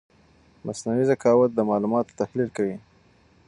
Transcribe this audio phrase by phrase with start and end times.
[0.65, 2.77] مصنوعي ذکاوت د معلوماتو تحلیل کوي.